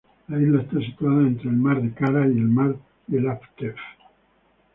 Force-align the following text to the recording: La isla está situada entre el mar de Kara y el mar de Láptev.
La 0.29 0.41
isla 0.41 0.63
está 0.63 0.79
situada 0.79 1.21
entre 1.27 1.47
el 1.47 1.57
mar 1.57 1.79
de 1.79 1.93
Kara 1.93 2.25
y 2.27 2.31
el 2.31 2.47
mar 2.47 2.75
de 3.05 3.21
Láptev. 3.21 3.75